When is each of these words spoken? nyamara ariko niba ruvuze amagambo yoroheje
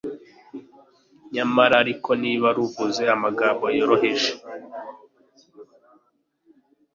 nyamara 1.33 1.73
ariko 1.83 2.09
niba 2.23 2.47
ruvuze 2.57 3.03
amagambo 3.15 3.65
yoroheje 3.77 4.31